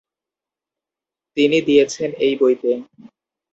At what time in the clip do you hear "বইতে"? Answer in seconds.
2.41-2.71